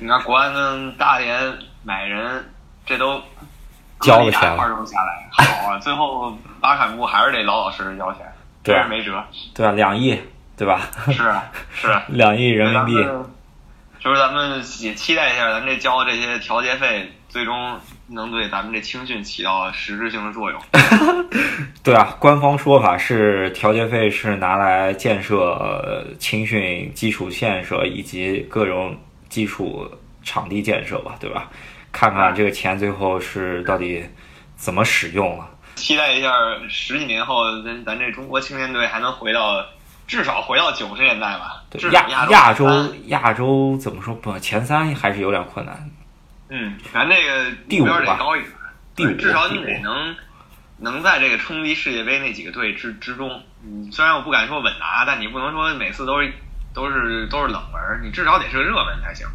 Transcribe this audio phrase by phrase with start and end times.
[0.00, 1.52] 你看国安跟大连
[1.82, 2.44] 买人，
[2.86, 3.20] 这都
[4.00, 8.20] 交了钱了二周下来，好啊，最后巴坎布还是得老老实实交钱，
[8.62, 9.24] 对真是没辙。
[9.54, 9.72] 对吧？
[9.72, 10.18] 两亿，
[10.56, 10.82] 对吧？
[11.12, 12.94] 是啊是啊， 两亿人民币，
[13.98, 17.76] 就是咱们也期待一下，咱这交的这些调节费，最终
[18.06, 20.60] 能对咱们这青训起到实质性的作用。
[21.82, 28.96] 对啊，官方说法是调节费是拿来建设呃青训基础建设以及各种
[29.28, 29.90] 基础
[30.22, 31.48] 场地建设吧，对吧？
[31.90, 34.04] 看看这个钱最后是到底
[34.56, 35.48] 怎么使用了。
[35.74, 36.30] 期待一下
[36.68, 39.64] 十几年后，咱咱这中国青年队还能回到
[40.06, 41.62] 至少回到九十年代吧。
[41.70, 45.90] 对亚亚亚洲亚洲怎么说不前三还是有点困难。
[46.50, 48.52] 嗯，咱这个第五得高一点，
[48.96, 50.16] 第五至少你得能
[50.78, 53.42] 能在这个冲击世界杯那几个队之之中。
[53.64, 56.32] 嗯，虽然我不敢说稳拿，但你不能说每次都是
[56.78, 59.26] 都是都是冷门，你至少得是个热门才行。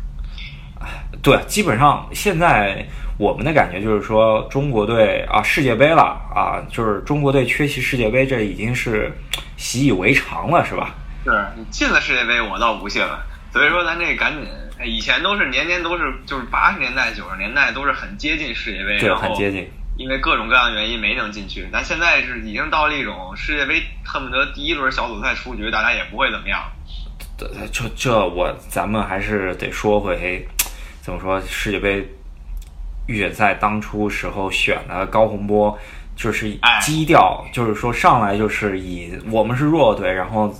[1.22, 2.86] 对，基本上现在
[3.18, 9.12] 我们的感觉就是说，中国队啊，世界杯了啊，就是中国队缺席世界杯，这已经是
[9.58, 10.96] 习以为常了，是吧？
[11.26, 13.22] 是你进了世界杯，我倒不信了。
[13.52, 14.48] 所以说，咱这赶紧，
[14.80, 19.70] 哎以前都是年年都是，就是八十年代、九十年代都是很接近世界杯，对，很接近。
[19.96, 21.68] 因为各种各样的原因没能进去。
[21.72, 26.64] 但现在是已经到了一种世界杯恨不得第一轮小组赛出局，大家也不会怎么样。
[27.44, 30.46] 这这这我咱们还是得说回，
[31.02, 32.08] 怎么说世界杯
[33.08, 35.78] 预选赛当初时候选的高洪波，
[36.16, 40.54] 就是哎基调，就是说上来就是以我们是弱队，然后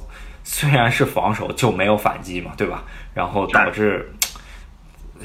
[0.44, 2.84] 虽然是防守就没有反击嘛，对吧？
[3.14, 4.12] 然后导致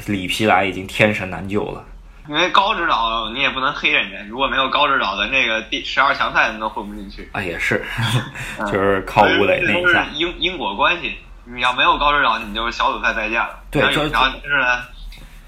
[0.07, 1.85] 里皮莱已经天神难救了。
[2.29, 7.27] 因为高指导你也不能黑人家，如果没有高指导的那个第十二强赛，你都混不进去。
[7.33, 7.83] 啊，也是，
[8.71, 10.07] 就是靠吴磊那一下。
[10.15, 11.17] 因因果关系。
[11.55, 13.59] 你要没有高指导，你就是小组赛再见了。
[13.71, 14.83] 对然后就是呢，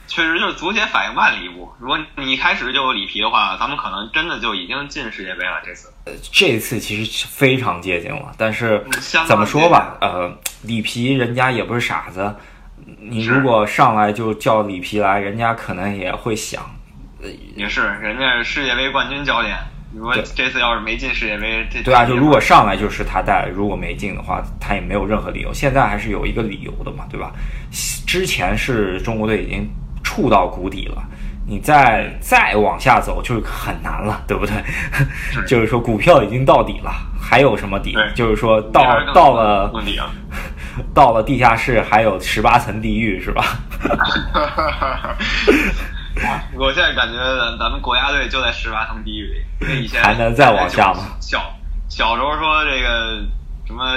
[0.07, 1.73] 确实就是足协反应慢了一步。
[1.79, 5.61] 如果你一开始就有里皮的话，咱们可能真的就已经进世界杯了。
[5.65, 5.93] 这次
[6.33, 8.85] 这次其实非常接近了，但是
[9.27, 12.35] 怎么说吧，呃，里皮人家也不是傻子，
[12.99, 16.63] 你如果上来就叫里皮来，人家可能也会想，
[17.55, 19.57] 也是人家是世界杯冠军教练。
[19.95, 25.53] 如果这次要是没进世界杯，这对啊，就如果上来就是他带，如果没进的话，他也没有任何理由。
[25.53, 27.33] 现在还是有一个理由的嘛，对吧？
[28.07, 29.69] 之前是中国队已经
[30.03, 31.03] 触到谷底了。
[31.47, 34.55] 你再再往下走就很难了，对不对？
[35.49, 37.97] 就是说股票已经到底了，还有什么底？
[38.15, 40.09] 就是说到到了问题了。
[40.95, 43.45] 到了地下室还有十八层地狱是吧？
[46.59, 51.17] 我现在感觉咱咱们国家队就在十八层地狱里，因 为以前还能再往下吗？
[51.21, 51.53] 小
[51.89, 53.23] 小时候说这个
[53.67, 53.97] 什么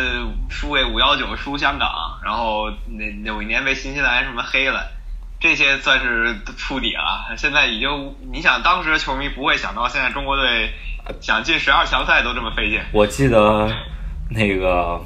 [0.50, 1.90] 输给五幺九输香港，
[2.24, 4.90] 然后那有一年被新西兰什么黑了，
[5.40, 7.36] 这些算是触底了。
[7.38, 10.72] 现在已经，你想当时的球迷不会想到，现在中国队
[11.22, 12.80] 想进十二强赛都这么费劲。
[12.92, 13.70] 我记得
[14.30, 15.00] 那个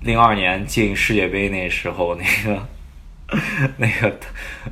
[0.00, 2.66] 零二年进世界杯那时候，那个
[3.78, 4.18] 那个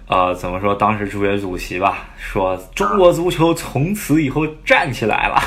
[0.07, 0.75] 呃，怎么说？
[0.75, 5.41] 当时足协主席吧说，中国足球从此以后站起来了，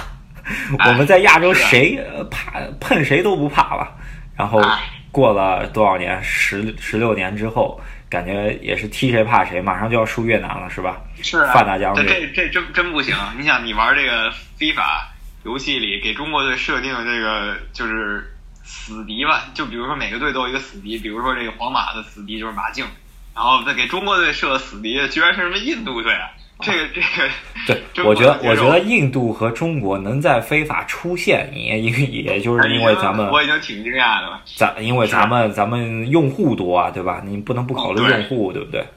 [0.86, 3.96] 我们在亚洲谁呃怕碰谁都不怕了。
[4.36, 6.22] 然后哎过了多少年？
[6.22, 7.80] 十十六年之后，
[8.10, 11.02] 感觉也是踢谁怕谁，马上就要输越南了，是吧？
[11.22, 13.16] 是啊，范大将军这这真真不行。
[13.38, 14.30] 你想，你玩这个
[14.60, 15.06] FIFA
[15.44, 18.35] 游戏里给中国队设定这个就是
[18.66, 19.46] 死敌吧？
[19.54, 22.86] 就比如说每个队都有一个死敌，比如说这个皇马的死敌就是马竞，
[23.34, 26.30] 然后再给中国队设死敌，居然是什么印度队啊？
[26.62, 34.42] 这个这个，对，我觉得我觉得印度和中国能在非法出现，也也也就是因为咱们我已经挺惊讶的了。
[34.56, 37.22] 咱因为咱们咱们用户多啊，对吧？
[37.26, 38.88] 你不能不考虑用户，对不对？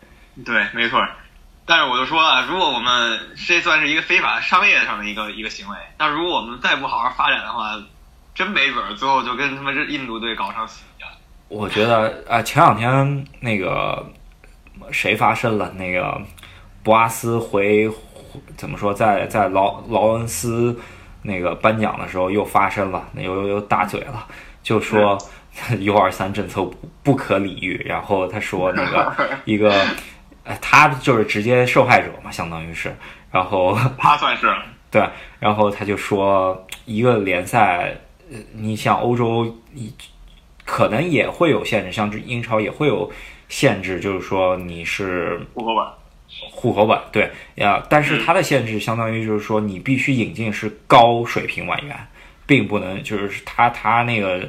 [0.44, 1.04] 对，没错。
[1.66, 7.76] 但是我就说啊，如果我们这算是一个非法商业上的一个一个行为，但如果我们再不好好发展的话，
[8.38, 11.10] 真没准儿最后就跟他妈这印度队搞上死敌了。
[11.48, 14.08] 我觉得啊、前两天那个
[14.92, 15.72] 谁发生了？
[15.72, 16.22] 那个
[16.84, 17.90] 博阿斯回
[18.56, 20.78] 怎么说，在在劳劳恩斯
[21.22, 24.24] 那个颁奖的时候又发生了，又又又大嘴了，
[24.62, 25.18] 就说
[25.80, 29.12] U 二三政策不不可理喻，然后他说那个
[29.44, 29.84] 一个。
[30.44, 32.96] 呃他就是直接受害者嘛，相当于是，
[33.30, 34.50] 然后他算是
[34.90, 35.06] 对，
[35.38, 37.94] 然后他就说，一个联赛，
[38.30, 39.92] 呃，你像欧洲，你
[40.64, 43.10] 可能也会有限制，像这英超也会有
[43.48, 45.84] 限制，就是说你是户口本。
[46.52, 51.96] 户口本，对呀，但是它的限制相当于就是说你必须引进是高水平外援，
[52.46, 54.46] 并不能就是他他那个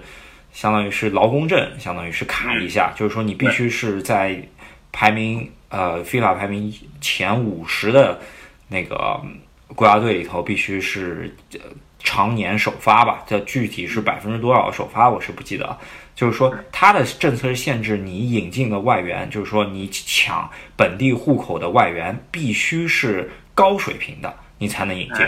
[0.51, 4.43] 相当于是劳工证，相当于是卡一下，就是说你必须是在
[4.91, 8.19] 排名呃非法排名前五十的
[8.67, 9.19] 那个
[9.73, 11.59] 国家队里头，必须是呃
[12.00, 13.24] 常年首发吧？
[13.28, 15.78] 这具体是百分之多少首发，我是不记得。
[16.16, 25.25] 就是说，它的政策是限制你引进的外援，就是说你抢本地户口的外援必须是高水平的，你才能引进。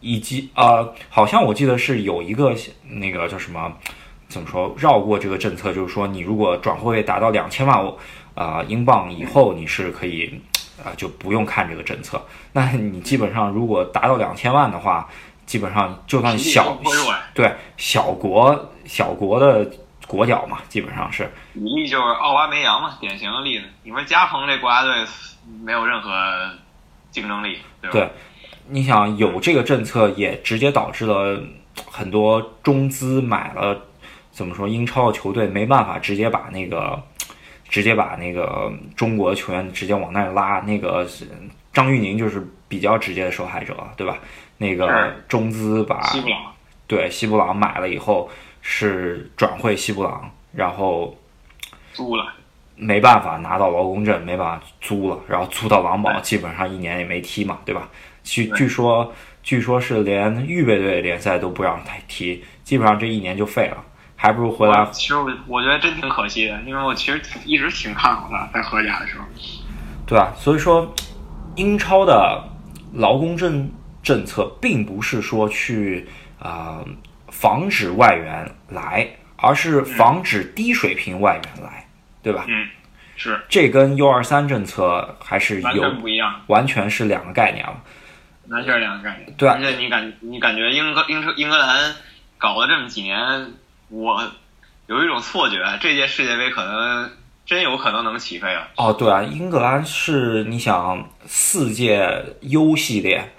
[0.00, 2.56] 以及呃，好像我记得是有一个
[2.88, 3.72] 那个叫什么，
[4.28, 7.92] 怎么说绕过这个政策，就是说你如果转会费达到两千万
[8.34, 10.40] 啊英镑以后，你是可以
[10.82, 12.20] 啊就不用看这个政策。
[12.52, 15.08] 那你基本上如果达到两千万的话，
[15.50, 16.78] 基本上就算小
[17.34, 19.68] 对小国小国的。
[20.06, 23.66] 国脚嘛，基本上是比例就是奥巴梅扬嘛，典型的例子。
[23.84, 24.92] 你说加蓬这国家队
[25.62, 26.10] 没有任何
[27.12, 27.92] 竞争力，对吧？
[27.92, 28.10] 对，
[28.66, 31.40] 你想有这个政策，也直接导致了
[31.88, 33.80] 很多中资买了，
[34.32, 37.00] 怎么说英超的球队没办法直接把那个
[37.68, 40.58] 直接把那个中国球员直接往那儿拉。
[40.66, 41.06] 那个
[41.72, 44.18] 张玉宁就是比较直接的受害者，对吧？
[44.60, 46.38] 那个中资把西布朗
[46.86, 48.30] 对西布朗买了以后。
[48.62, 51.16] 是转会西布朗，然后
[51.94, 52.26] 租了，
[52.76, 57.88] 没办法拿到劳工证，没办法租了，然后租到狼堡，基本上一年也没踢嘛，对吧？
[58.22, 63.82] 据据说，据说是连预备队联赛都不让他踢，基本上这一年就废了，
[64.14, 64.86] 还不如回来。
[64.92, 69.24] 其实我我觉得真挺可惜的，因为我其实挺一直挺看好他在荷甲的时候。
[70.06, 70.94] 对啊，所以说
[71.56, 72.44] 英超的
[72.92, 73.70] 劳工证
[74.02, 76.08] 政策并不是说去
[76.38, 76.84] 啊。
[77.32, 81.86] 防止外援来，而是防止低水平外援来，
[82.24, 82.44] 对吧？
[82.48, 82.68] 嗯，
[83.16, 83.40] 是。
[83.48, 87.80] 这跟 U 二三政策还是完全不一样，完全是两个概念了。
[88.48, 89.32] 完全是两个概念。
[89.36, 91.94] 对，啊而且你感你感觉英格英英格兰
[92.36, 93.16] 搞了这么几年，
[93.88, 94.20] 我
[94.88, 97.08] 有一种错觉，这届世界杯可能
[97.46, 98.68] 真有可能能起飞啊。
[98.76, 103.32] 哦，对啊，英格兰是你想四届 U 系列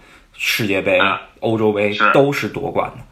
[0.43, 0.99] 世界杯、
[1.39, 3.03] 欧洲杯都是夺冠的。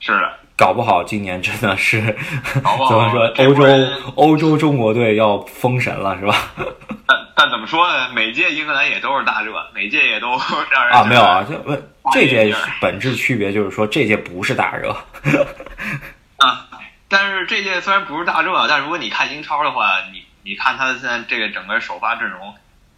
[0.00, 2.00] 是的，搞不好今年真的是
[2.52, 3.26] 怎么说？
[3.38, 3.64] 欧洲
[4.16, 6.34] 欧洲中国队要封神了，是吧？
[7.06, 8.08] 但但怎么说呢？
[8.12, 10.30] 每届英格兰也都是大热， 每届也都
[10.68, 11.80] 让人啊没有啊，这不
[12.12, 14.90] 这届本质区别就是说这届不是大热
[16.38, 16.66] 啊。
[17.08, 22.52] 但是这届虽然不是大热，但如果你看英超的话，你你看他现在这个整个首发阵容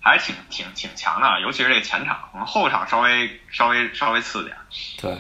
[0.06, 2.16] 还是挺挺挺强的，尤其是这个前场，
[2.46, 4.56] 后场稍微稍微稍微次点。
[5.00, 5.18] 对，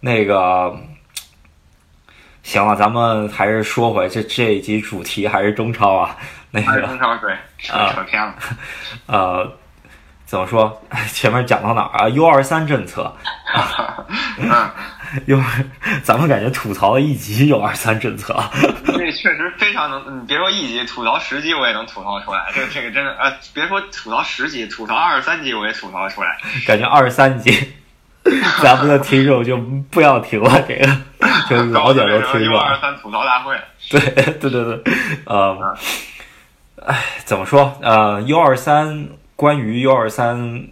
[0.00, 0.76] 那个。
[2.42, 6.16] 行了，咱们还是说回这这一集主题，还是中超啊？
[6.52, 8.36] 那个中超对，扯扯偏了。
[9.06, 9.58] 呃，
[10.26, 10.82] 怎么说？
[11.12, 13.14] 前面讲到哪儿啊？U 二三政策。
[14.38, 14.50] 嗯。
[15.26, 15.40] U，
[16.02, 18.36] 咱们感觉吐槽了一集 U 二三政策。
[18.86, 22.50] 这确实非常能，你别说一集，吐槽十集我也能吐槽出来。
[22.52, 26.36] 这个这个真的，呃，别说吐槽十集，吐槽二十三集我也吐槽出来。
[26.66, 27.74] 感觉二十三集。
[28.60, 29.56] 咱们的听众就
[29.88, 30.86] 不要听了，这个
[31.48, 32.58] 就 老点都听了。
[32.58, 33.56] 二三吐槽大会。
[33.88, 34.94] 对对对对，
[35.26, 35.56] 呃，
[36.84, 37.78] 哎，怎么说？
[37.80, 39.06] 呃，U 二三
[39.36, 40.66] 关于 U 二三，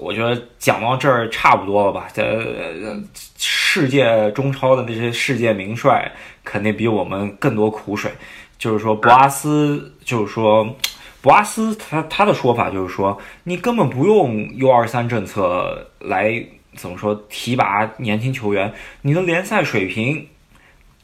[0.00, 2.08] 我觉得讲到这儿差不多了吧？
[2.12, 3.00] 这
[3.38, 6.12] 世界中超的那些世界名帅
[6.44, 8.10] 肯定比我们更多苦水。
[8.58, 10.76] 就是说，博阿斯，就是说，
[11.22, 16.44] 博阿斯他他的说法就是说，你根本不用 U 二三政策来。
[16.76, 18.72] 怎么说提拔年轻球员？
[19.02, 20.28] 你的联赛水平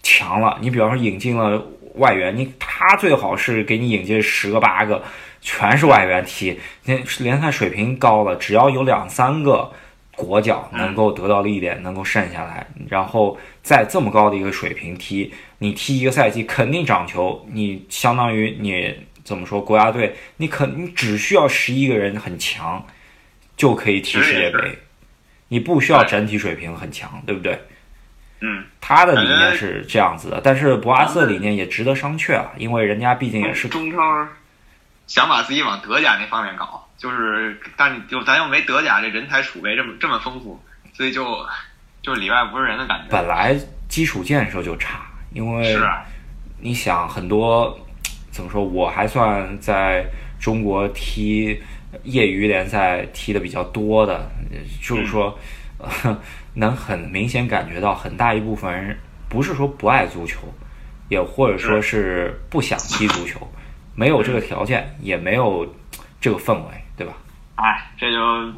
[0.05, 1.61] 强了，你比方说引进了
[1.97, 5.03] 外援，你他最好是给你引进十个八个，
[5.45, 6.59] 全是外援踢。
[6.87, 9.71] 那联赛水平高了，只要有两三个
[10.17, 17.47] 国脚能够得到历练，能够剩下来，然后在这么高的一个水平踢，你踢一个赛季肯定涨球。
[17.53, 22.85] 你相当于你怎么说国家队，你肯你只需要十一个人很强，
[23.57, 24.79] 就可以踢世界杯。
[25.49, 27.59] 你不需要整体水平很强，对不对？
[28.41, 33.99] 嗯，他的理念是这样子的，但是博阿斯的理念也值得商榷啊，因为人家毕竟也是中超，
[35.07, 40.61] 想把自己往德甲那方面搞，就是，但就咱又没德甲这人才储备这么这么丰富，
[40.93, 41.47] 所以就
[42.03, 43.07] 就里外不是人的感觉。
[43.11, 43.57] 本来
[43.89, 45.89] 基础建设就差，因为是，
[46.59, 47.79] 你想很多
[48.31, 50.05] 怎么说，我还算在
[50.41, 51.61] 中国踢。
[52.03, 54.29] 业余联赛踢的比较多的，
[54.83, 55.39] 就是说，
[56.55, 60.41] 能很明显感觉到很大一部分人不是说不爱足球，
[61.09, 63.49] 也或者说是不想踢足球，
[63.95, 65.67] 没有这个条件，也没有
[66.21, 67.13] 这个氛围，对吧？
[67.57, 68.53] 哎，这就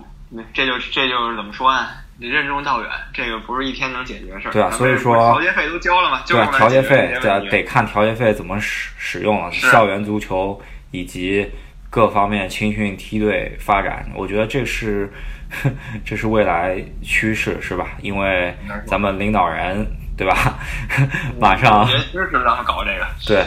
[0.52, 1.87] 这就这就是怎么说呢？
[2.19, 4.52] 你任重道远，这个不是一天能解决的事儿。
[4.52, 9.50] 对啊，所以说调节费都交了嘛，对啊，调节费对啊，得看调节费怎么使使用了。
[9.52, 11.50] 校园足球以及。
[11.88, 15.11] 各方面青训梯队发展，我觉得这是
[16.05, 17.93] 这是未来趋势，是吧？
[18.02, 18.55] 因为
[18.87, 20.59] 咱们领导人对吧，
[21.40, 23.07] 马上也支持咱们搞这个。
[23.25, 23.47] 对，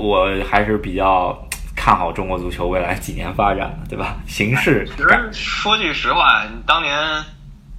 [0.00, 1.36] 我还是比较
[1.76, 4.16] 看好中国足球未来几年发展的，对吧？
[4.26, 6.98] 形势其实说句实话，当年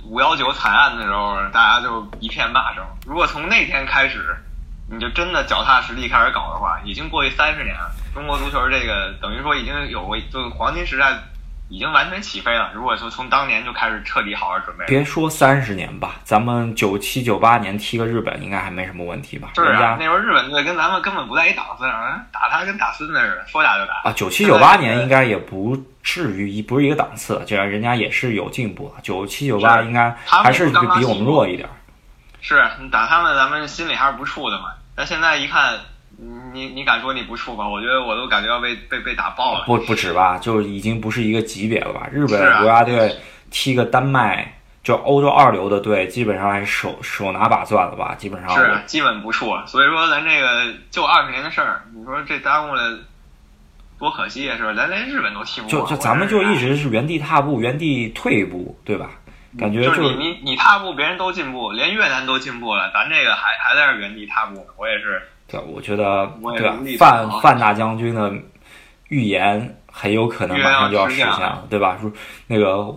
[0.06, 2.84] 五幺九惨案的时候，大家就一片骂声。
[3.06, 4.36] 如果从那天开始，
[4.90, 7.92] 你就真的脚踏实地开始搞的话，已经过去三十年了。
[8.14, 11.18] 中国足球这个等于说已经有过就黄金时代，
[11.72, 12.70] 已经完全起飞了。
[12.76, 19.52] 如果说从当年就开始彻底好好准备，别说三十年吧，咱们九七九八年踢个日本应该还没什么问题吧？
[19.56, 29.02] 是人家啊，那时候日本队跟咱们根本不在一档次上，打他跟打孙子似的，说打就打啊，九七九八年应该也不至于一不是一个档次，这样人家也是有进步的。
[29.02, 31.70] 九七九八应该还是比我们弱一点。
[32.42, 34.74] 是你打他们，咱们心里还是不怵的嘛。
[34.94, 35.80] 但现在一看，
[36.54, 37.68] 你你敢说你不怵吗？
[37.68, 39.64] 我觉得我都感觉要被被被打爆了。
[39.66, 42.08] 不不止吧，就已经不是一个级别了吧？
[42.12, 43.16] 日本国家队
[43.50, 48.14] 踢个丹麦，就欧洲二流的队，基本上还手手拿把攥了吧？
[48.14, 49.66] 基本上是基本不怵。
[49.66, 53.00] 所以说咱这个就二十年的事儿，你说这耽误了
[53.98, 54.76] 多可惜啊，是吧？
[54.76, 55.80] 咱连日本都踢不过。
[55.80, 59.10] 就就咱们就一直是原地踏步，原地退一步，对吧？
[59.58, 64.68] 感觉就是你你你踏步，别人都进步，连越南都进步了，咱这个还还在这原地踏步呢。
[64.78, 65.20] 我也是。
[65.52, 66.78] 对，我觉得对吧？
[66.98, 68.34] 范范大将军的
[69.10, 71.98] 预言很有可能马上就要实现了，对吧？
[72.02, 72.12] 说
[72.48, 72.96] 那个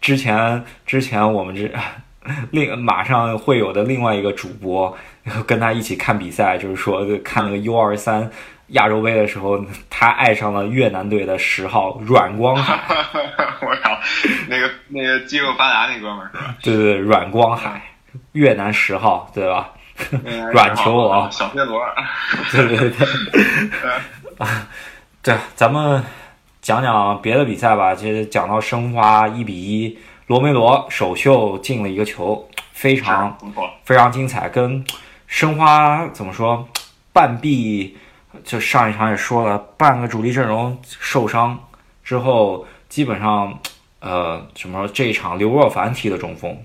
[0.00, 1.70] 之前之前我们这
[2.50, 4.96] 另马上会有的另外一个主播
[5.46, 8.30] 跟他一起看比赛，就是说看那个 U 二三
[8.68, 12.78] 亚洲杯的时候，他爱上了越南队的十号阮光海。
[13.62, 13.98] 我靠，
[14.48, 16.56] 那个那个肌肉发达那哥们儿是吧？
[16.62, 17.82] 对对对，阮光海，
[18.32, 19.70] 越南十号，对吧？
[20.52, 21.80] 软球王，小飞罗，
[22.52, 23.06] 对对对，
[24.38, 24.68] 啊
[25.22, 26.02] 对，咱们
[26.60, 27.94] 讲讲别的比赛吧。
[27.94, 33.36] 其实讲到申花一比一，罗梅罗首秀进了一个球，非常
[33.84, 34.48] 非常精彩。
[34.48, 34.84] 跟
[35.26, 36.68] 申花怎么说，
[37.12, 37.96] 半壁
[38.44, 41.58] 就上一场也说了，半个主力阵容受伤
[42.02, 43.58] 之后，基本上
[44.00, 46.64] 呃，什么这一场刘若凡踢的中锋，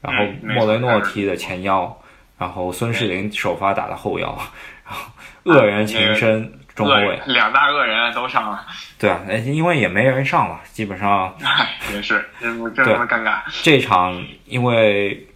[0.00, 1.99] 然后莫雷诺踢的前腰。
[2.40, 4.26] 然后孙世林首发打的后腰，
[4.82, 5.12] 然后
[5.44, 8.66] 恶人情深中后卫，两大恶人都上了。
[8.98, 11.36] 对啊，因为也没人上了，基本上
[11.92, 13.40] 也是，这么这么尴尬。
[13.62, 15.26] 这场因为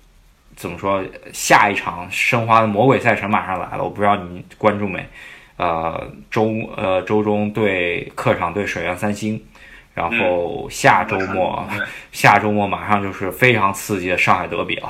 [0.56, 5.06] 怎么说，下一场申花的魔鬼赛程马上来了，我不知道你关注没？
[5.58, 9.38] 呃，周呃周中对客场对水原三星，
[9.92, 11.68] 然后下周末
[12.12, 14.88] 下周末马上就是非常刺激的上海德比了。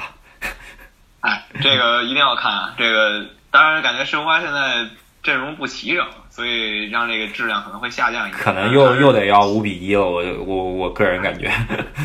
[1.55, 2.75] 哎，这个一定要看啊！
[2.77, 4.87] 这个当然感觉申花现在
[5.23, 8.43] 阵容不齐整，所以让这个质量可能会下降一点。
[8.43, 11.51] 可能又又得要五比一了，我我我个人感觉。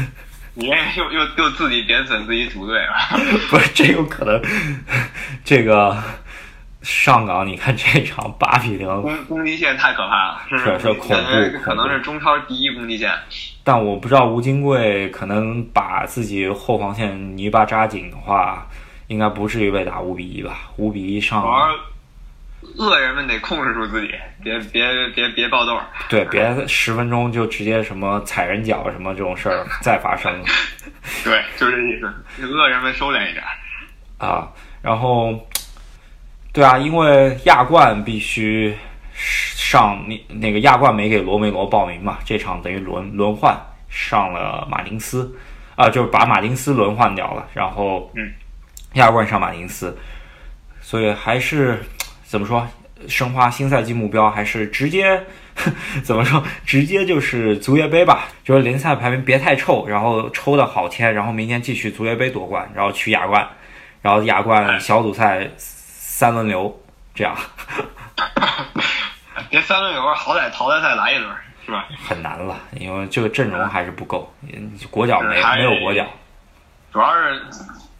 [0.55, 2.93] 你又又又自己贬损自己组队了？
[3.49, 4.41] 不是，这有可能。
[5.43, 5.97] 这个
[6.81, 13.11] 上港，你看这场八比零，攻攻击线太可怕了，是是恐怖，可能是中超第一攻击线。
[13.63, 18.67] 但我不知道吴金贵可能把自己后防线泥巴扎紧的话。
[19.09, 20.69] 应该不至于被打五比一吧？
[20.77, 21.43] 五比一上，
[22.77, 24.13] 恶人们得控制住自己，
[24.43, 25.79] 别别别别爆豆。
[26.07, 30.31] 对，别十分钟就直接什么踩人脚什么这种事儿 再发生。
[31.23, 32.45] 对，就这意思。
[32.45, 33.43] 恶人们收敛一点。
[34.19, 34.47] 啊，
[34.83, 35.33] 然后，
[36.53, 38.77] 对啊，因为亚冠必须
[39.15, 43.57] 上那那个亚冠没给罗梅罗报名嘛，这场等于轮轮换
[43.89, 45.35] 上了马丁斯，
[45.75, 48.31] 啊，就是把马丁斯轮换掉了，然后嗯。
[48.93, 49.97] 亚冠上马丁斯，
[50.81, 51.83] 所以还是
[52.23, 52.67] 怎么说？
[53.07, 55.23] 申花新赛季目标还是直接
[56.03, 56.43] 怎么说？
[56.65, 63.47] 直接就是足协杯吧，就是联赛排名别太臭，然后抽的好签，然后明年继续足协杯夺冠，然后去亚冠，
[64.01, 66.77] 然后亚冠小组赛三轮流
[67.15, 67.33] 这样。
[69.49, 71.33] 别三轮流，好歹淘汰赛来一轮
[71.65, 71.87] 是吧？
[72.05, 74.29] 很难了，因为这个阵容还是不够，
[74.91, 76.05] 国脚没没有国脚，
[76.91, 77.41] 主要是。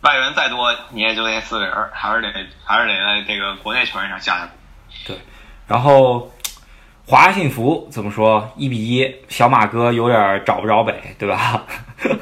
[0.02, 2.28] 外援再多，你也就那四个人，还是得
[2.64, 4.52] 还是得在这个国内球员上下下功
[5.06, 5.18] 对，
[5.68, 6.32] 然后
[7.06, 8.50] 华夏幸福怎么说？
[8.56, 11.64] 一比一，小马哥有点找不着北，对吧？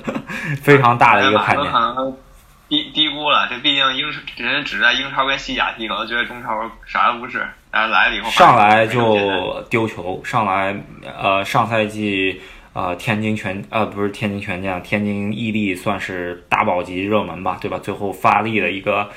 [0.63, 1.71] 非常大的一个看点。
[1.71, 2.17] 可能
[2.67, 7.47] 低低估了，这毕竟英人只在英超跟西甲踢，可能觉得中超啥都不是。
[7.69, 12.41] 但是来了以后，上来就丢球，上来呃上赛季。
[12.77, 17.79] 呃，天津权呃不是天津权健，天津毅力算是大保级热门吧，对吧？
[17.79, 19.09] 最后发力的一个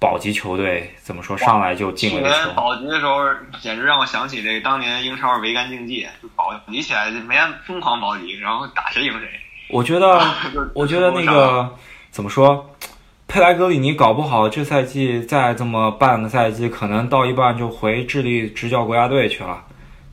[0.00, 2.50] 保级球队，怎么说上来就进去了个球？
[2.56, 3.20] 保级的时候，
[3.60, 9.28] 简直让我想起这个当年英超维甘竞技，就保级起来就没人疯狂保级，然后打谁赢谁。
[9.70, 10.20] 我觉得，
[10.74, 11.72] 我觉得那个
[12.10, 12.68] 怎么说，
[13.28, 19.62] 佩莱格里尼搞不好这赛季再这么半个赛季，可能到一半就回智利执教国家队去了。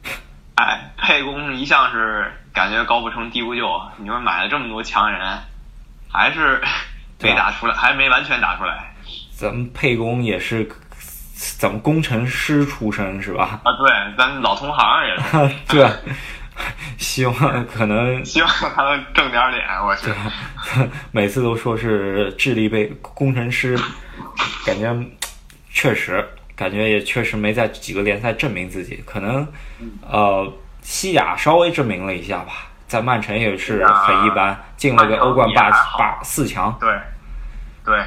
[0.54, 5.40] 哎，沛公一向是感觉高不成低不就，你说买了这么多强人，
[6.12, 6.62] 还是
[7.22, 8.94] 没打出来，还没完全打出来。
[9.34, 10.70] 咱们沛公也是
[11.58, 13.62] 咱们工程师出身是吧？
[13.64, 15.56] 啊，对，咱老同行也是。
[15.68, 15.90] 对，
[16.98, 20.12] 希望可能 希望他能挣点脸，我去。
[21.12, 23.76] 每次都说是智力被工程师，
[24.66, 24.96] 感觉
[25.72, 29.02] 确实，感觉也确实没在几个联赛证明自己。
[29.06, 29.48] 可能
[30.08, 32.54] 呃，西甲稍微证明了一下吧，
[32.88, 36.76] 在曼城也是很一般，进了个欧冠八八四强。
[36.80, 37.00] 对，
[37.86, 38.04] 对，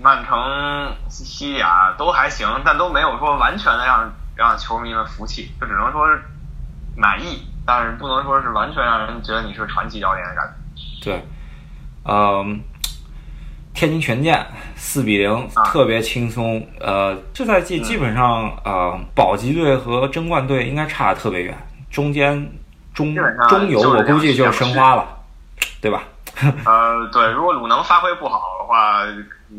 [0.00, 6.22] 曼城、西甲都还行，但都没有说完全的让让球迷们服气，就只能说是
[6.96, 7.46] 满意。
[7.66, 11.02] 但是不能说是完全让人觉得你是传奇教练的感觉。
[11.02, 11.26] 对，
[12.04, 12.60] 嗯，
[13.72, 16.68] 天津权健四比零，特别轻松。
[16.78, 21.56] 呃，这赛季基本上呃，保级队和争冠队应该差的特别远，
[21.94, 22.52] 中间
[22.92, 23.14] 中
[23.48, 25.06] 中游我估计就申花了，
[25.80, 26.02] 对吧？
[26.66, 29.04] 呃，对，如果鲁能发挥不好的话，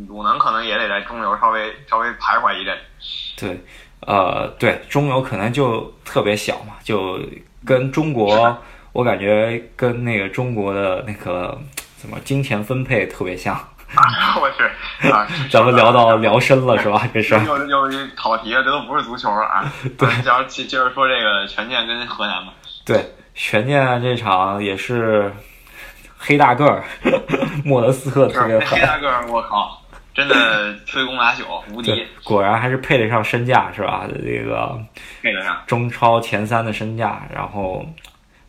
[0.07, 2.77] 鲁能可能也得在中游稍微稍微徘徊一阵。
[3.35, 3.63] 对，
[4.01, 7.19] 呃，对，中游可能就特别小嘛，就。
[7.67, 8.55] 跟中国，
[8.91, 11.59] 我感觉跟那个中国的那个
[11.97, 13.59] 怎么金钱分配特别像。
[14.41, 14.63] 我去，
[15.09, 17.01] 啊，咱们聊到聊深了是吧？
[17.13, 19.71] 这是又又跑题了，这都不是足球了啊。
[19.97, 22.53] 对，接接接着说这个权健跟河南吧。
[22.85, 25.31] 对，权健这场也是
[26.17, 26.83] 黑大个儿，
[27.63, 29.81] 莫德斯特特别黑大个儿，我靠！
[30.13, 32.07] 真的吹功拿朽，无敌！
[32.23, 34.05] 果然还是配得上身价，是吧？
[34.07, 34.79] 这个
[35.21, 37.21] 配得上中超前三的身价。
[37.33, 37.85] 然后，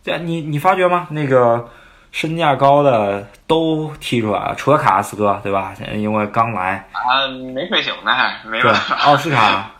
[0.05, 1.09] 对你你发觉吗？
[1.11, 1.69] 那个
[2.17, 5.75] 身价高的都踢出来了，除了卡拉斯哥，对吧？
[5.93, 8.73] 因为刚来啊，没睡醒呢，还 没对
[9.05, 9.71] 奥斯卡，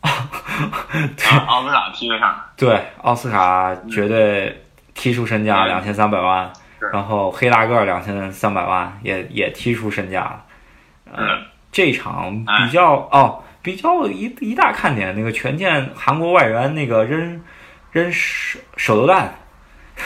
[0.00, 2.34] 对 奥斯卡踢得上。
[2.56, 6.50] 对奥斯卡绝对踢出身价两千三百万，
[6.94, 10.44] 然后黑大个两千三百万也也踢出身价了。
[11.14, 17.38] 嗯，这场比较哦，比较一一大看点，那个权健韩国外援那个扔
[17.90, 19.34] 扔手手榴弹。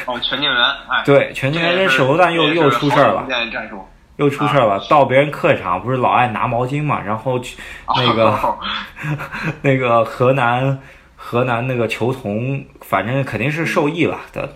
[0.07, 3.27] 哦，权健员，哎，对，权健员跟手榴弹又又出事儿了，
[4.17, 4.81] 又出事儿了。
[4.89, 7.57] 到别人客场不是老爱拿毛巾嘛，然后去
[7.97, 8.39] 那个
[9.63, 10.79] 那个河南
[11.17, 14.49] 河南那个球童，反正肯定是受益了的，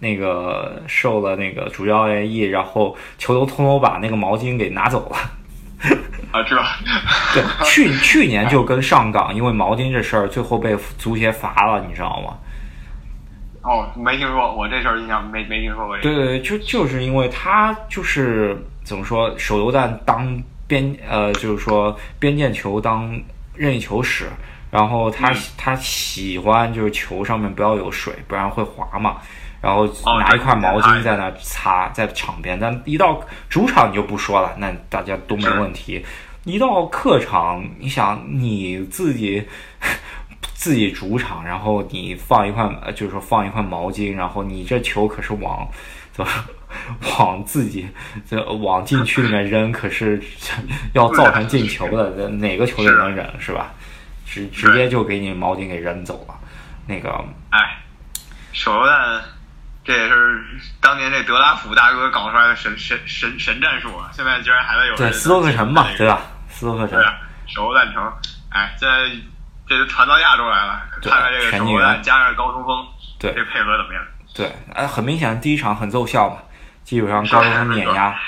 [0.00, 5.16] 那个受了那个主教练意，然后球童偷偷把那个毛巾给拿走了。
[6.32, 6.62] 啊，知道
[7.34, 12.34] 对，去去年 就跟上港因为毛巾这事儿，最后被足协罚了，你知道吗？
[13.62, 15.98] 哦，没听说，我这事儿印象没没听说过。
[15.98, 23.20] 对对对，就就是因为他就是怎么说，手榴弹当边呃，就是说边界球当
[23.54, 24.26] 任意球使，
[24.70, 29.18] 然后他他喜欢就是球上面不要有水，不然会滑嘛。
[29.60, 29.86] 然后
[30.18, 36.02] 拿一块毛巾在那擦，在场边，但一到主场你就不说了，那大家都没问题。
[36.44, 39.46] 一到客场，你想你自己
[40.60, 45.66] 自己主场，然后你放一块，就是说放一块毛巾，然后你这球可是往
[46.12, 46.30] 怎么
[47.18, 47.88] 往自己
[48.28, 50.22] 这往禁区里面扔，可是
[50.92, 53.72] 要造成进球的，哪个球队能忍是吧？
[54.26, 56.34] 直直接就给你毛巾给扔走了，
[56.86, 57.08] 那个
[57.48, 57.78] 哎，
[58.52, 59.22] 手榴弹。
[59.82, 60.44] 这也是
[60.78, 64.10] 当年这德拉福大哥搞出来的神神神神战术啊！
[64.12, 66.20] 现在居然还在有对斯托克城吧，对吧？
[66.50, 67.02] 斯托克城，
[67.46, 68.12] 手榴弹城，
[68.50, 69.10] 哎，现在
[69.70, 72.84] 这就传到亚洲来了，看看这个手榴弹加上高中锋，
[73.20, 74.02] 对这配合怎么样？
[74.34, 76.38] 对，哎，很明显第一场很奏效嘛，
[76.82, 78.18] 基本上高中锋碾压。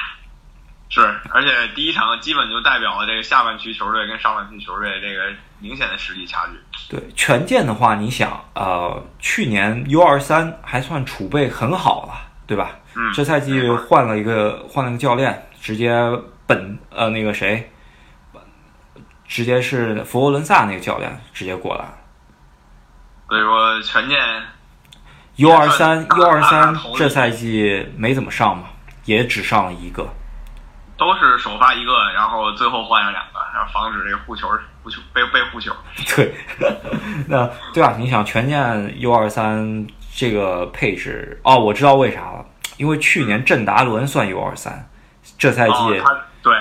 [0.89, 1.01] 是，
[1.31, 6.53] 而且第一场基本就代表了这个下半区球队跟上半区球队这个明显的实力差距。
[6.89, 12.13] 对，权健的话，你想，呃，去年 U 二三还算储备很好了，
[12.47, 12.71] 对吧？
[12.95, 13.13] 嗯。
[13.13, 15.93] 这赛季换了一个换了个教练，直接
[16.47, 17.72] 本呃那个谁，
[19.27, 21.85] 直接是佛罗伦萨那个教练直接过来。
[23.29, 24.19] 所以说，权健
[25.37, 28.65] U 二三 U 二三这赛季没怎么上嘛，
[29.05, 30.07] 也只上了一个。
[30.99, 34.47] 都是首发一个，然后最后换上两个，然后防止这个护球
[34.83, 35.75] 护球被被护球。
[36.15, 36.35] 对，
[37.27, 42.45] 那对啊，你想权健 U 二三这个配置哦，我知道为啥了，
[42.77, 44.89] 因为去年郑达伦算 U 二三，
[45.39, 46.03] 这赛季
[46.43, 46.55] 对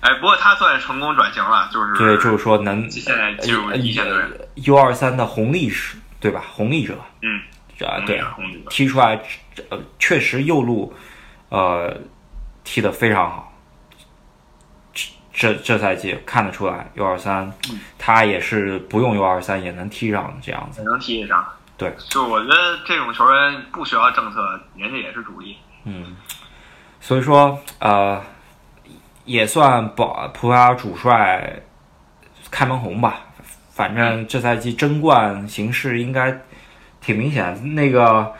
[0.00, 4.22] 哎，不过他算是成功转型了，就是对，就是说能现在进入一线队。
[4.66, 6.42] U 二三的红利是，对吧？
[6.50, 7.40] 红利者，嗯，
[7.86, 8.22] 啊，对，
[8.68, 9.20] 踢出来，
[9.68, 10.94] 呃，确实右路，
[11.50, 11.94] 呃，
[12.64, 13.46] 踢得非常好。
[15.32, 17.50] 这这赛季看得出来，U 二三
[17.98, 20.86] 他也是不用 U 二三也能踢上这样子也。
[20.86, 21.46] 能踢上。
[21.78, 25.56] 对，就我觉得这种球员不需要政策，人家也是主力。
[25.84, 26.14] 嗯，
[27.00, 28.22] 所以说呃，
[29.30, 31.60] 也算保葡萄牙主帅
[32.50, 33.20] 开门红吧。
[33.70, 36.36] 反正这赛季争冠形势应该
[37.00, 37.76] 挺明显。
[37.76, 38.34] 那个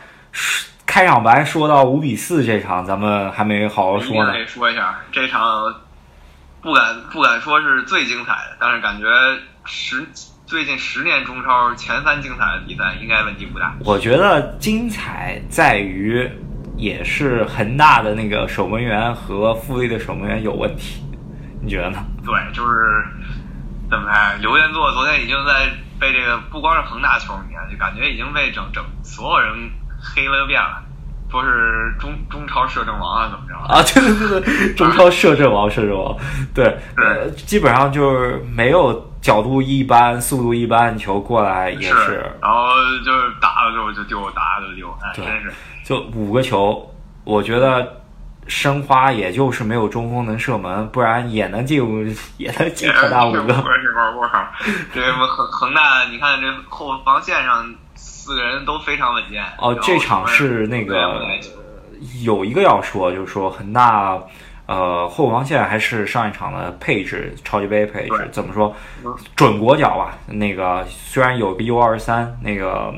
[0.85, 4.33] 开场白说到五比四这场，咱们还没好好说呢。
[4.33, 5.73] 得说一下这场，
[6.61, 9.05] 不敢不敢说是最精彩的，但是感觉
[9.63, 10.05] 十
[10.45, 13.73] 最近十年中超前三精彩的比赛应该问题不大。
[13.85, 16.29] 我觉得精彩在于，
[16.81, 21.03] 也是恒大的那个守门员和富力的守门员有问题，
[21.61, 22.03] 你觉得呢？
[22.25, 23.05] 对，就是
[23.87, 24.35] 怎么来？
[24.41, 29.53] 刘彦座昨天已经在被这个不光是恒大球迷啊，就感觉已经被整整所有人
[30.01, 30.81] 黑了个遍了，
[31.29, 33.55] 说是中中超摄政王啊，怎么着？
[33.71, 36.17] 啊， 对对对对，中超摄政王，摄政王，
[36.51, 36.65] 对，
[36.97, 42.69] 呃，基本上就是没有角度一般、速度一般球过来也是，然后
[43.05, 46.89] 就是打了之后就丢，打了就丢，哎，真是，就五个球，
[47.23, 47.97] 我觉得。
[48.47, 51.79] 申花也就是没有中锋能射门，不然也能进，
[52.37, 53.39] 也能进恒大五个。
[53.39, 54.45] 我靠，
[54.93, 59.45] 这恒恒大，你看这后防线上四个人都非常稳健。
[59.59, 61.21] 哦，这场是那个
[62.23, 64.19] 有一个要说，就是说恒大
[64.65, 68.75] 呃后防线还是上一场的配置，超级杯配置怎么说？
[69.35, 70.17] 准国脚吧。
[70.25, 72.93] 那个虽然有个 U 二三，那个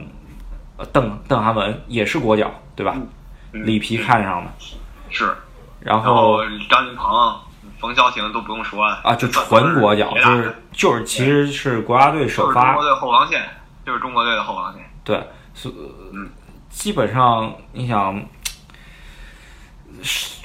[0.92, 2.96] 邓邓涵文也是国脚，对吧？
[3.52, 4.52] 里皮看上的。
[5.10, 5.36] 是，
[5.80, 7.36] 然后张琳芃、
[7.80, 13.48] 冯潇霆都不用说啊，就纯国脚，就是就是其实是国家队首发，中国队后防线，
[13.86, 14.82] 就是中国队的后防线。
[15.04, 15.22] 对，
[15.54, 15.72] 所，
[16.14, 16.30] 嗯，
[16.70, 18.20] 基本上你想，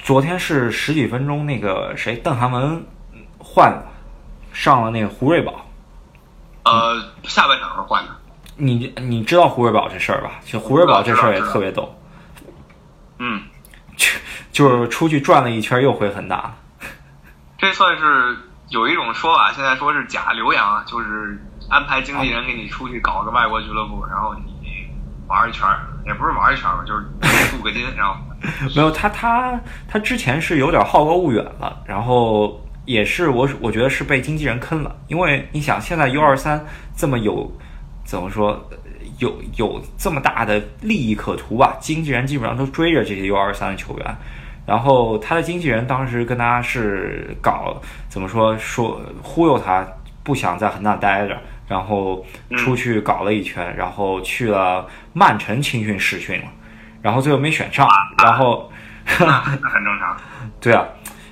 [0.03, 2.85] 昨天是十几分钟，那个谁邓涵文
[3.39, 3.83] 换了，
[4.53, 5.65] 上了那个胡瑞宝，
[6.65, 8.11] 呃，下半场是换的。
[8.55, 10.33] 你你知道胡瑞宝这事儿吧？
[10.45, 11.97] 就胡瑞宝这事儿也特别逗，
[13.19, 13.43] 嗯。
[14.51, 16.55] 就是出去转了一圈，又回恒大了。
[17.59, 18.37] 这算是
[18.69, 21.37] 有一种说法，现在说是假留洋，就是
[21.69, 24.89] 安排经纪人给你出去搞个外国俱乐部，然后你
[25.27, 25.67] 玩一圈，
[26.05, 27.05] 也不是玩一圈吧，就是
[27.51, 28.15] 镀个金，然后
[28.75, 37.51] 没有他他他之前是有点好高骛远了，然后也是我我觉得是被经纪人坑了，因为你想现在 U 二三这么有
[38.05, 38.69] 怎么说？
[39.19, 41.77] 有有这么大的利益可图吧？
[41.79, 44.17] 经纪人基本上都追着这些 U 二三的球员，
[44.65, 49.85] 然后他的经纪人当时跟他是搞怎么说说忽悠他，
[50.23, 52.25] 不想在恒大待着，然后
[52.57, 56.47] 出去搞了一圈，然后去了曼城青训试训了，
[57.01, 57.87] 然后最后没选上，
[58.23, 58.71] 然后
[59.05, 60.17] 很正常，
[60.61, 60.87] 对啊，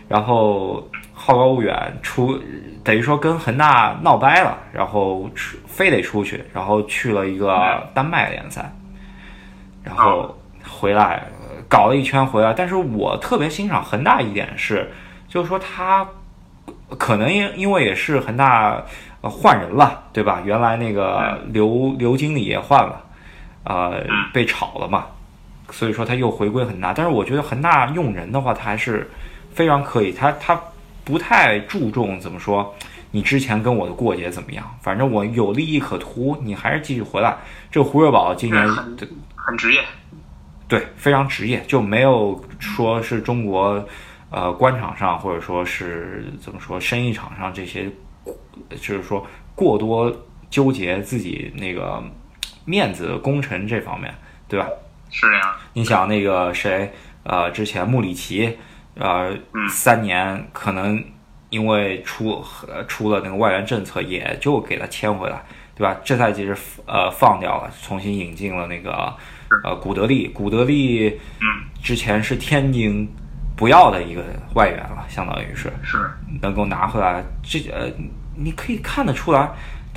[0.07, 2.39] 然后好高骛远出。
[2.83, 8.73] 等于说跟恒大闹掰了，然后出非得出去，然后去了一个丹麦联赛，
[9.83, 10.35] 然后
[10.67, 11.23] 回来
[11.69, 12.51] 搞了一圈回来。
[12.51, 14.89] 但是我特别欣赏恒大一点是，
[15.27, 16.03] 就是说他
[16.97, 18.83] 可能因因为也是恒大
[19.21, 20.41] 换人了，对吧？
[20.43, 23.05] 原来那个刘刘经理也换了，
[23.63, 25.05] 呃，被炒了嘛，
[25.69, 26.91] 所以说他又回归恒大。
[26.91, 29.07] 但是我觉得恒大用人的话，他还是
[29.53, 30.59] 非常可以，他他。
[31.07, 32.75] 不太注重怎么说，
[33.17, 34.77] 你之前跟我的过节怎么样？
[34.79, 37.35] 反正我有利益可图，你还是继续回来。
[37.71, 38.95] 这胡热宝今年很
[39.35, 39.83] 很职业，
[40.67, 43.83] 对，非常职业，就没有说是中国
[44.29, 47.91] 呃官场上或者说是怎么说生意场上这些，
[48.69, 49.25] 就是说
[49.55, 50.15] 过多
[50.51, 51.99] 纠结自己那个
[52.65, 54.13] 面子功臣这方面，
[54.47, 54.67] 对吧？
[55.09, 55.55] 是这样。
[55.73, 58.55] 你想那个谁呃，之前穆里奇。
[58.99, 59.31] 呃，
[59.69, 61.03] 三年可能
[61.49, 62.43] 因为出
[62.87, 65.41] 出了那个外援政策，也就给他签回来，
[65.75, 65.97] 对吧？
[66.03, 66.55] 这赛季是
[66.85, 69.13] 呃放掉了，重新引进了那个
[69.63, 71.45] 呃古德利，古德利，嗯，
[71.81, 73.07] 之前是天津
[73.55, 74.23] 不要的一个
[74.55, 75.97] 外援了，相当于是是
[76.41, 77.89] 能够拿回来，这呃
[78.35, 79.49] 你可以看得出来。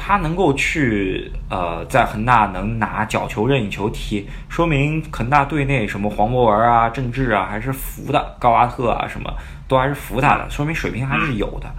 [0.02, 9.30] 他能够去呃，在恒大能拿角球任意球踢，说明恒大队内什么黄博文啊、郑智啊还是服的，高拉特啊什么
[9.70, 11.72] 都还是服他的，说明水平还是有的，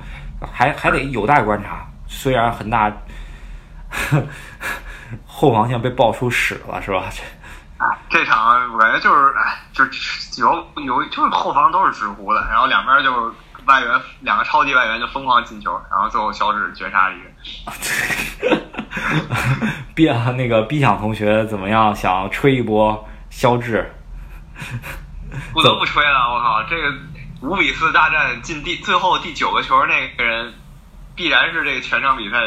[0.49, 1.85] 还还得有待观察。
[2.07, 2.89] 虽然恒大
[5.25, 7.03] 后防线被爆出屎了，是吧？
[7.11, 7.21] 这
[7.83, 9.83] 啊，这场我感觉就是哎，就
[10.41, 13.33] 有有就是后防都是纸糊的，然后两边就
[13.65, 13.89] 外援
[14.21, 17.25] 两个超级外援就疯狂进球，然后最后肖智绝杀了一个。
[19.93, 21.93] 毕啊，那个毕想同学怎么样？
[21.93, 23.93] 想吹一波肖智？
[25.51, 26.89] 不得不吹了，我靠，这个
[27.41, 30.53] 五比四大战进第最后第九个球那个人，
[31.15, 32.37] 必然是这个全场比赛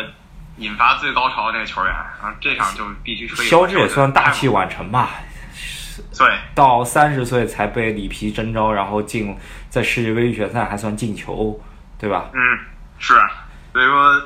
[0.59, 3.45] 引发最高潮的那个球员，然后这场就必须吹。
[3.45, 5.11] 肖智也算大器晚成吧？
[6.17, 9.37] 对，到三十岁才被里皮征召，然后进
[9.69, 11.61] 在世界杯预选赛还算进球，
[11.99, 12.31] 对吧？
[12.33, 12.41] 嗯，
[12.99, 13.15] 是，
[13.73, 14.23] 所以说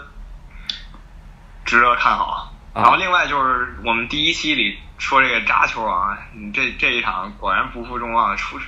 [1.65, 2.53] 值得看好。
[2.75, 8.59] 然后另外就是我们第一期里说这个炸球王，你这这一场果然不负众望，出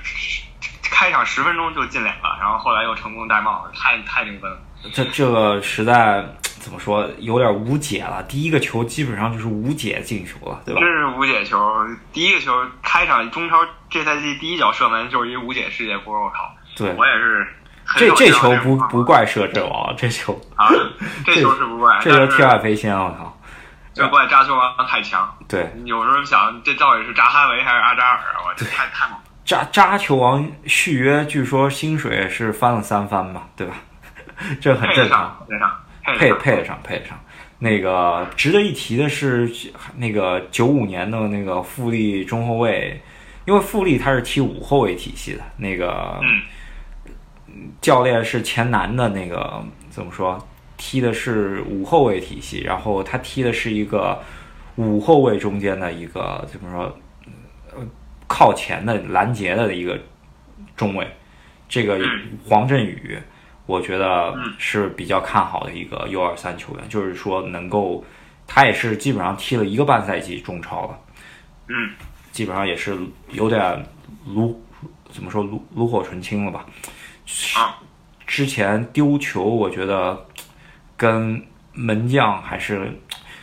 [0.91, 4.57] 开场十分钟就进两个，然后后来又成功戴帽，太太牛分了。
[4.93, 8.21] 这这个实在怎么说，有点无解了。
[8.23, 10.81] 第一个球基本上就是无解进球了，对吧？
[10.81, 11.57] 这是无解球，
[12.11, 16.53] 第一个球开场中超这赛季第一脚射门就是一无解世界波，我靠！
[16.75, 17.47] 对，我也是。
[17.97, 20.69] 这这球不不怪摄制王，这球啊，
[21.25, 23.37] 这球是不怪，这球天外飞仙，我靠！
[23.93, 25.29] 这怪扎球王太强。
[25.49, 28.47] 对，有时候想这到底是扎哈维还是阿扎尔啊？
[28.47, 29.17] 我太太猛。
[29.43, 33.75] 扎扎球王续约，据说薪水是翻了三番吧，对吧？
[34.61, 35.45] 这很正常，
[36.17, 37.19] 配配得上，配得上。
[37.59, 39.47] 那个值得一提的是，
[39.97, 42.99] 那个九五年的那个富力中后卫，
[43.45, 46.19] 因为富力他是踢五后卫体系的，那个
[47.79, 50.43] 教练是前南的那个怎么说？
[50.75, 54.19] 踢的是五后卫体系，然后他踢的是一个
[54.77, 56.97] 五后卫中间的一个怎么说？
[58.31, 59.99] 呃，靠前的拦截的一个
[60.75, 61.05] 中卫，
[61.67, 61.99] 这个
[62.47, 63.19] 黄振宇。
[63.67, 68.03] 我觉得是比较看好的一个 U 二三球员，就是说能够，
[68.45, 70.99] 他也是基本上踢了一个半赛季中超了，
[71.67, 71.91] 嗯，
[72.31, 72.97] 基本上也是
[73.29, 73.85] 有点
[74.25, 74.61] 炉
[75.09, 76.65] 怎么说炉炉火纯青了吧？
[77.55, 77.79] 啊，
[78.27, 80.25] 之前丢球，我觉得
[80.97, 81.41] 跟
[81.71, 82.99] 门将还是，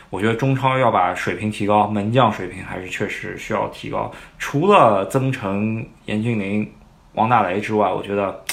[0.09, 4.11] 我觉得中超要把水平提高，门将水平还是确实需要提高。
[4.37, 6.73] 除了曾诚、严俊凌、
[7.13, 8.43] 王大雷之外，我觉得。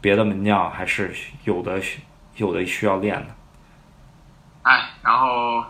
[0.00, 1.82] 别的门将还是有的，
[2.36, 3.34] 有的需要练的。
[4.62, 5.64] 哎，然后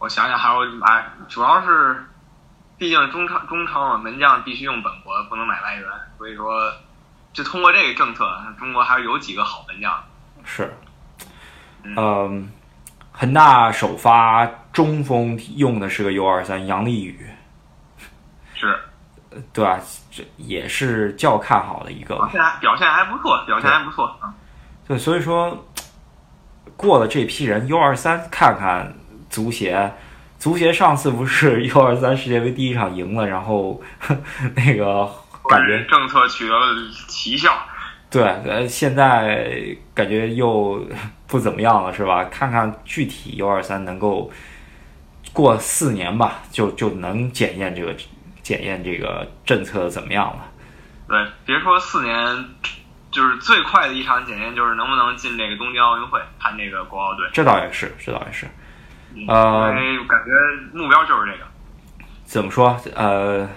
[0.00, 2.04] 我想想还有哎，主要是，
[2.76, 5.86] 毕竟中超中超嘛，门将必须用本国，不能买外援，
[6.18, 6.72] 所以说，
[7.32, 10.02] 就通过这个政策，中国还是有几个好门将。
[10.42, 10.74] 是，
[11.84, 12.50] 嗯，
[13.12, 17.26] 恒大首发中锋用的是个 U 二三杨立宇。
[18.54, 18.76] 是。
[19.52, 19.78] 对吧？
[20.10, 22.16] 这也是较看好的一个。
[22.16, 24.34] 表现还表现还不错，表现还不错啊。
[24.88, 25.66] 对，所以说
[26.76, 28.92] 过了这批人，U 二三看看
[29.28, 29.92] 足协，
[30.36, 33.80] 足协上次不是 U 二三世界杯第一场赢了，然后
[34.56, 35.08] 那个
[35.48, 36.74] 感觉政策取得了
[37.06, 37.56] 奇效。
[38.10, 40.84] 对，呃，现在感觉又
[41.28, 42.24] 不怎么样了，是吧？
[42.24, 44.28] 看看具体 U 二三能够
[45.32, 47.94] 过四年吧，就就能检验这个。
[48.42, 50.44] 检验这个政策怎么样了？
[51.06, 52.44] 对，别说四年，
[53.12, 57.28] 就是最快的一场检验，就是能不能进这个东京奥运会，看这个国奥队。
[57.32, 58.46] 这倒也是，这倒也是。
[59.28, 59.70] 呃，
[60.08, 60.30] 感觉
[60.72, 61.44] 目标就是这个。
[62.24, 62.76] 怎么说？
[62.96, 63.48] 呃，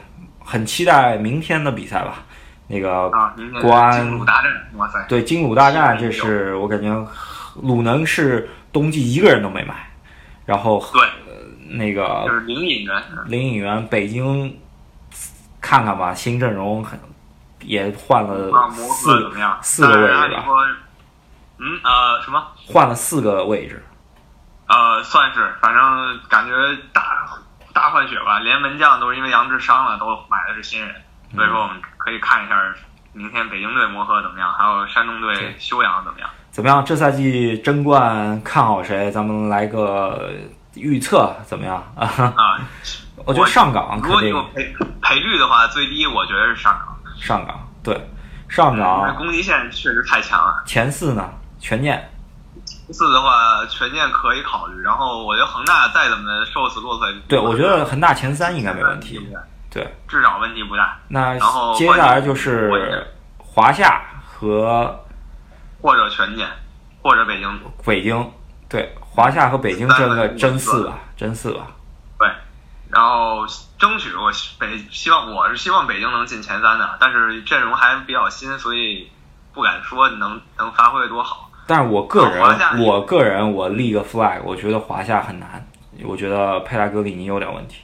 [0.43, 2.23] 很期待明天的比赛吧。
[2.67, 5.03] 那个啊，国安金鲁大战，哇塞！
[5.07, 7.07] 对，金鲁大战，这是我感觉
[7.63, 9.89] 鲁能是冬季一个人都没买，
[10.45, 11.01] 然后对，
[11.73, 14.57] 那个就是林引援，林引援，北京。
[15.65, 16.99] 看看吧，新阵容很
[17.61, 19.31] 也换了四
[19.61, 20.43] 四个位置吧。
[21.57, 22.45] 嗯呃什么？
[22.67, 23.81] 换了四个位置。
[24.67, 26.51] 呃，算是，反正感觉
[26.91, 27.01] 大
[27.71, 28.39] 大换血吧。
[28.39, 30.93] 连门将都是因为杨志伤了，都买的是新人。
[31.33, 32.61] 所以说我们可以看一下
[33.13, 36.29] 明天北京队磨合怎么样，还有山东队休养怎么样。
[36.51, 36.83] 怎么样？
[36.83, 39.09] 这赛季争冠看好谁？
[39.09, 40.29] 咱们来个
[40.75, 42.05] 预测怎么样啊？
[42.35, 42.59] 啊。
[43.25, 46.97] 我觉得上港如果你有赔赔率的话，最低我觉得是上港。
[47.21, 48.09] 上港对，
[48.49, 50.61] 上港攻击线确实太强了。
[50.65, 51.29] 前四呢？
[51.59, 52.09] 全念。
[52.65, 54.81] 前四的话，全念可以考虑。
[54.81, 59.25] 然后我觉得恒大再怎么瘦死骆驼，对我觉得恒大前三应该没问题。
[59.71, 60.97] 对，至少问题不大。
[61.07, 63.07] 那然后接下来就是
[63.37, 64.99] 华夏和
[65.81, 66.47] 或者全念，
[67.01, 67.59] 或者北京。
[67.85, 68.31] 北京
[68.67, 71.67] 对华夏和北京争个争四吧，争四吧。
[72.89, 73.47] 然后
[73.79, 79.09] 争取我北希望我是希望北京能进前三的，但是阵容还比较新，所以
[79.51, 81.49] 不敢说能能发挥多好。
[81.65, 85.67] 但是我个人，我个人我立个 flag，我觉得华夏很难，
[86.03, 87.81] 我觉得佩拉格里尼有点问题。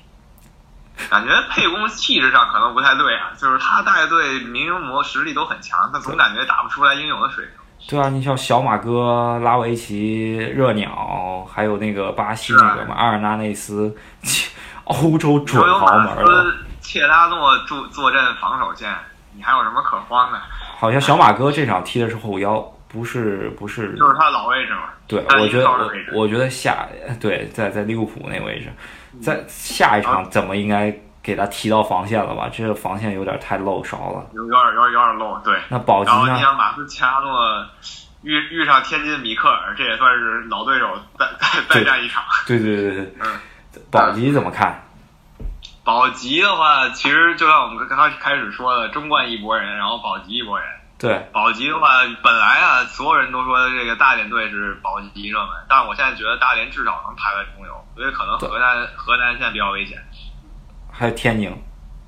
[1.10, 7.54] 感觉沛公气质上可能不太对啊，就是他带队民营模实力都很强，但总感觉打不出来应有的水平。
[7.88, 13.96] 对啊，你像小马哥、拉维奇、热鸟，还有那个巴西那个嘛，阿尔纳内斯，
[14.84, 16.54] 欧洲准豪门了。
[16.82, 18.94] 切拉诺坐坐镇防守线，
[19.36, 20.40] 你还有什么可慌的？
[20.78, 24.82] 好像小马哥这场踢的是后腰，不是不是，就是他老位置嘛。
[25.08, 25.66] 对，我觉得
[26.14, 26.88] 我我觉得下
[27.20, 28.70] 对在在利物浦那位置，
[29.22, 30.96] 在下一场怎么应该？
[31.30, 32.50] 给他提到防线了吧？
[32.52, 35.40] 这个防线有点太漏勺了，有有点有点有点漏。
[35.46, 36.18] 对，那保级呢？
[36.18, 37.66] 然后你想马斯切拉诺
[38.24, 40.88] 遇遇上天津米克尔，这也算是老对手
[41.20, 42.24] 再再再战一场。
[42.48, 43.40] 对对对对，嗯，
[43.92, 44.84] 保级怎么看？
[45.84, 50.68] 保级的话，其实就像我们刚刚开始说的，争冠一波人，然后保级一波人。
[51.00, 51.88] 对，保级的话，
[52.22, 59.98] 本来啊，所有人都说这个大连队是保级热门，但是我现在觉得大连至少能排在中游，所以可能河南河南现在比较危险。
[61.00, 61.50] 还有天津，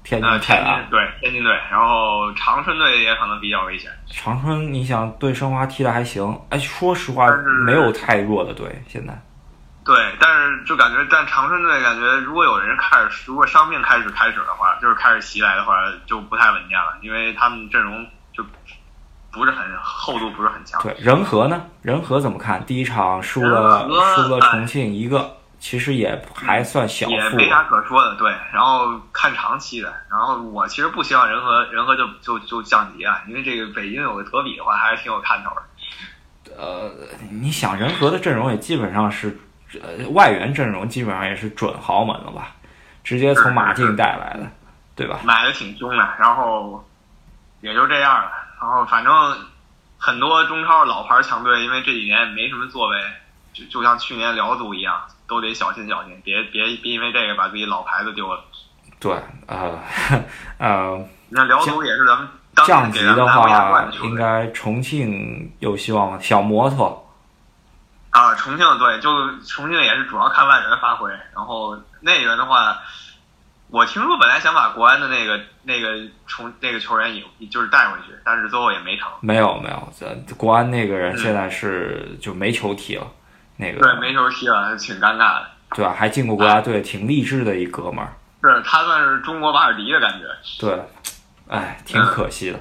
[0.04, 3.90] 天津天津对天津队，然后长春队也可能比较危险。
[4.06, 7.26] 长春，你想对申花踢的还行，哎，说实话
[7.66, 9.18] 没有太弱的队现在。
[9.86, 15.76] 对，但是就感觉，但长春队感觉，如果有人开始，如果伤病开始开始的话，就是开始袭来的话，
[16.06, 18.44] 就不太稳健了，因为他们阵容就
[19.32, 20.82] 不是很厚度，不是很强。
[20.84, 21.66] 对，仁和呢？
[21.82, 22.62] 仁和怎么看？
[22.66, 25.38] 第一场输了，输了重庆一个。
[25.62, 28.36] 其实也还算小，也没啥可说的，对。
[28.52, 36.56] 然后看长期的，然后我其实不希望仁和仁和就就就降级啊，因为这个北京有个德比的话，还是挺有看头的。
[36.58, 36.92] 呃，
[37.30, 39.40] 你想仁和的阵容也基本上是，
[39.82, 42.48] 呃，外援阵容基本上也是准豪门了吧？
[43.04, 44.52] 直接从马竞带来的，
[44.96, 45.20] 对吧？
[45.24, 46.84] 买的挺凶的，然后
[47.62, 48.32] 也就这样了。
[48.60, 49.14] 然后反正
[50.00, 53.00] 很多中超老牌强队，因为这几年也没什么作为，
[53.54, 55.00] 就就像去年辽足一样。
[55.32, 58.44] 都得小心小心，别别别因为这个把自己老牌子丢了。
[59.00, 59.14] 对，
[59.48, 59.80] 呃，
[60.58, 62.28] 呃， 那辽足也是咱们
[62.68, 66.20] 降级的话，应该重庆有希望吗？
[66.20, 67.10] 小摩托
[68.10, 71.10] 啊，重庆对，就重庆也是主要看外援发挥。
[71.34, 72.78] 然后内援的话，
[73.70, 75.96] 我听说本来想把国安的那个那个
[76.28, 79.08] 重那个球员引就是带回去，但是最后也没成。
[79.22, 79.94] 没有没有，
[80.28, 83.08] 这国安那个人现在是就没球踢了。
[83.58, 85.94] 那个对没球踢了，挺尴尬的，对吧？
[85.98, 88.14] 还进过国家队，挺励志的一哥们儿。
[88.44, 90.26] 是他算是中国瓦尔迪的感觉。
[90.60, 90.82] 对，
[91.48, 92.60] 哎，挺可惜的。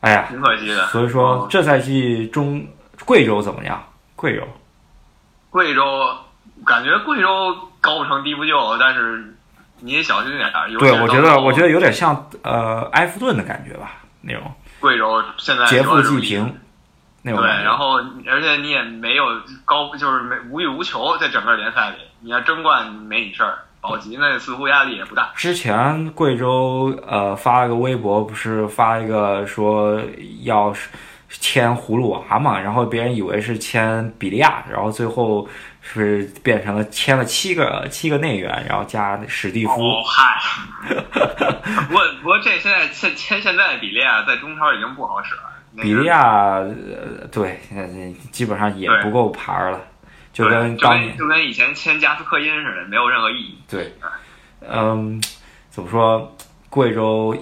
[0.00, 0.86] 哎呀，挺可惜的。
[0.88, 2.66] 所以说，这赛季中
[3.04, 3.80] 贵州怎么样？
[4.16, 4.42] 贵州，
[5.50, 5.82] 贵州
[6.66, 9.36] 感觉贵州高不成低不就，但是
[9.78, 10.68] 你也小心点儿。
[10.78, 14.52] 对，我觉得我觉得有点像呃埃弗顿的感觉吧，那种。
[14.80, 16.60] 贵州现在劫富济贫。
[17.24, 17.96] 对，然后
[18.28, 19.24] 而且你也没有
[19.64, 25.32] 高，就是没无欲无求，在整个联赛里，你要争冠没你事儿，保级呢似乎压力也不大。
[25.34, 29.98] 之前贵州呃发了个微博，不是发一个说
[30.42, 30.74] 要
[31.30, 35.48] 签葫芦娃嘛，然后别人以为是签比利亚，然后最后
[35.80, 39.72] 是变成了签了七个七个内援，然后加史蒂夫。
[39.72, 40.38] 哦嗨，
[41.88, 45.53] 不过不过这现在签签现在的比利亚在中超已经不好使了。
[45.80, 47.88] 比利亚，呃，对，现在
[48.30, 49.80] 基本上也不够牌了，
[50.32, 53.58] 就跟当年就跟以前签加斯科因似的，没有任何意义。
[53.68, 53.92] 对，
[54.60, 55.20] 嗯，
[55.70, 56.36] 怎么说？
[56.70, 57.36] 贵州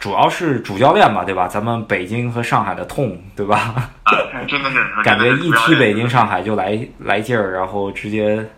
[0.00, 1.48] 主要是主教练吧，对吧？
[1.48, 3.56] 咱们北京和上海的痛，对吧？
[4.04, 4.14] 啊
[4.48, 8.48] 真的是 感觉一踢北京、上海就来来劲儿，然后直接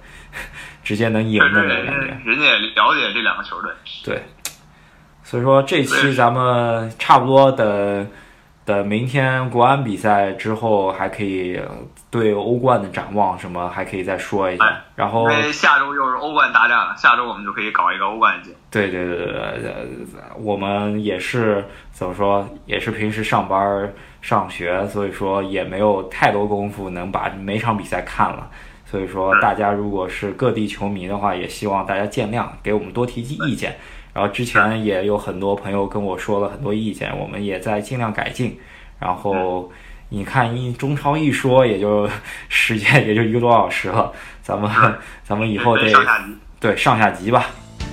[0.83, 2.21] 直接能赢的那种感觉。
[2.25, 3.71] 人家也了解这两个球队。
[4.05, 4.23] 对，
[5.23, 8.07] 所以说这期咱们差不多的。
[8.71, 11.61] 呃，明天国安比赛之后还可以
[12.09, 14.65] 对欧冠的展望什么，还可以再说一下。
[14.95, 18.53] 然后下周又是欧冠大战了，下周我们就可以搞一个欧冠节。
[18.71, 19.75] 对对对对，
[20.39, 28.49] 我们也是怎么说，也是平时上班上学，所以说也没有太多功夫能把每场比赛看了。
[28.87, 33.77] 所以说，大家如果是各地球迷的话，也希望大家见谅，给我们多提提意见。
[34.13, 38.59] 然后之前也有很多朋友跟我说了很多意见，我们也在尽量改进。
[38.99, 39.71] 然后
[40.09, 42.09] 你看一中超一说，也就
[42.49, 44.71] 时间也就一个多小时了，咱们
[45.23, 45.93] 咱们以后得
[46.59, 47.47] 对上下集吧，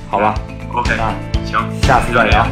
[0.10, 0.34] 好吧
[0.74, 1.14] ？OK，那
[1.46, 2.46] 行，下次再聊。